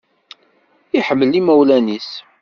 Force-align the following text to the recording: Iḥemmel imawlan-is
Iḥemmel 0.97 1.37
imawlan-is 1.39 2.09